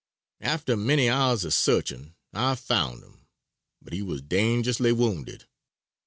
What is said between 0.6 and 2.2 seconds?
many hours of searching